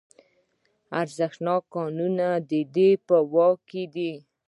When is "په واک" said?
3.07-3.57